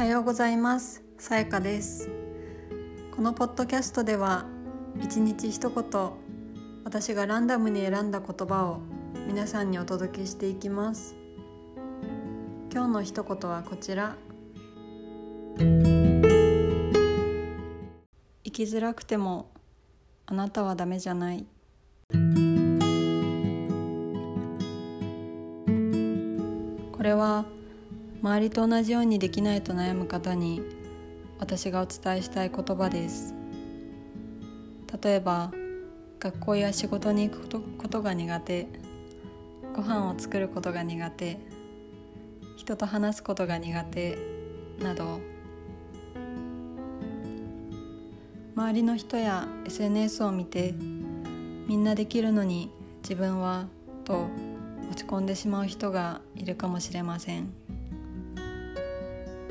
[0.00, 1.02] はようございます。
[1.18, 2.08] さやかです。
[3.14, 4.46] このポッドキャストでは
[4.98, 5.84] 一日一言
[6.84, 8.80] 私がランダムに選んだ言葉を
[9.28, 11.14] 皆さんにお届けしていきます。
[12.72, 14.16] 今日の一言はこちら。
[15.58, 15.70] 生
[18.50, 19.50] きづらくても
[20.24, 21.44] あなたはダメじゃない。
[26.90, 27.44] これは
[28.22, 30.60] 周りと同じようにできないと悩む方に
[31.38, 33.34] 私がお伝えしたい言葉です。
[35.02, 35.52] 例えば
[36.18, 37.48] 学校や仕事に行く
[37.78, 38.66] ことが苦手。
[39.74, 41.38] ご飯を作ることが苦手。
[42.58, 44.18] 人と話すことが苦手。
[44.80, 45.20] など。
[48.54, 50.74] 周りの人や SNS を見て
[51.66, 52.70] みんなできるのに
[53.02, 53.66] 自分は
[54.04, 54.26] と
[54.90, 57.69] 落ち込んでしまう人がいるかもしれません。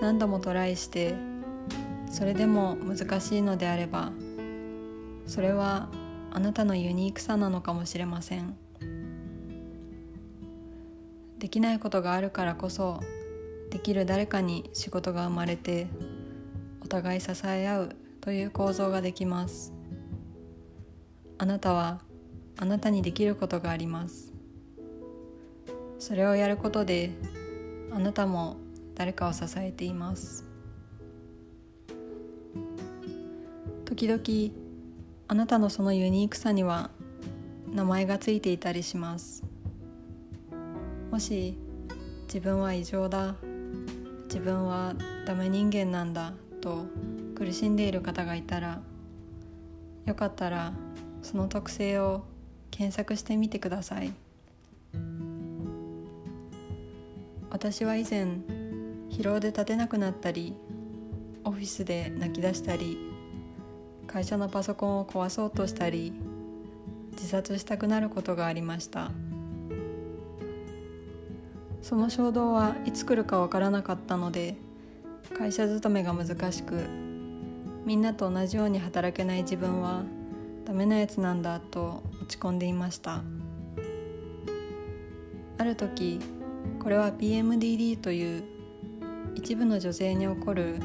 [0.00, 1.14] 何度もトライして
[2.10, 4.12] それでも難しいのであれば
[5.26, 5.88] それは
[6.30, 8.56] あなたのユニークさなのかもしれません。
[11.38, 13.00] できないことがあるからこそ
[13.70, 15.86] できる誰かに仕事が生まれて
[16.82, 19.72] お互い支え合うという構造ができます。
[21.38, 22.00] あなたは
[22.56, 24.32] あなたにできることがあります。
[25.98, 27.10] それをやることで
[27.90, 28.56] あなたも
[28.96, 30.44] 誰かを支えています。
[33.84, 34.54] 時々
[35.28, 36.90] あなたのそのユニークさには
[37.72, 39.44] 名前がついていたりします。
[41.10, 41.56] もし
[42.24, 43.36] 自分は異常だ
[44.24, 44.94] 自分は
[45.24, 46.86] ダメ人間なんだと
[47.36, 48.82] 苦しんでいる方がいたら
[50.04, 50.72] よかったら
[51.22, 52.24] その特性を
[52.70, 54.12] 検索してみてください。
[57.50, 58.26] 私は以前
[59.16, 60.54] 疲労で立てなくなったり
[61.42, 62.98] オフィスで泣き出したり
[64.06, 66.12] 会社のパソコンを壊そうとしたり
[67.12, 69.10] 自殺したくなることがありました。
[71.80, 74.56] その衝動はいつ来るかわからなかったので
[75.38, 76.74] 会社勤めが難しく
[77.86, 80.02] みんなと同じように働けない自分は
[80.66, 83.22] ダメなやつなんだと落ち込んでいました。
[85.56, 86.20] ある時
[86.82, 88.55] これは PMDD という
[89.36, 90.80] 一部の女性に起こる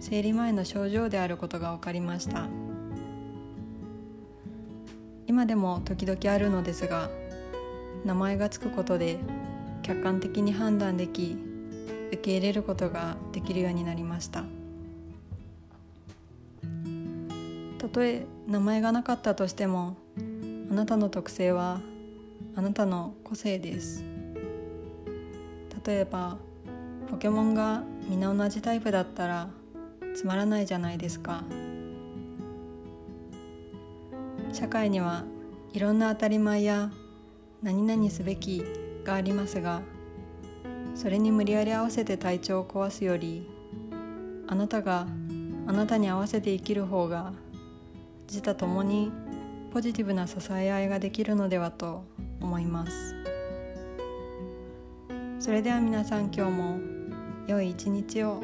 [0.00, 2.48] 生理前の症状であることが分かりました。
[5.26, 7.10] 今でも時々あるのですが
[8.04, 9.18] 名前が付くことで
[9.82, 11.36] 客観的に判断でき
[12.08, 14.44] 受け入れることができるようになりました。
[17.78, 19.96] たとえ名前がなかったとしても
[20.70, 21.80] あなたの特性は
[22.56, 24.02] あなたの個性です。
[25.86, 26.38] 例えば
[27.10, 29.48] ポケモンが皆同じタイプだったら
[30.14, 31.42] つまらないじゃないですか。
[34.52, 35.24] 社会には
[35.72, 36.92] いろんな当たり前や
[37.62, 38.64] 何々すべき
[39.04, 39.82] がありますが
[40.94, 43.48] それに無理やり合わせて体調を壊すより
[44.46, 45.06] あなたが
[45.66, 47.32] あなたに合わせて生きる方が
[48.28, 49.12] 自他ともに
[49.72, 52.04] ポジティブな支え合いができるのではと
[52.40, 53.14] 思います。
[55.40, 56.99] それでは皆さん今日も
[57.46, 58.40] 良い一日を。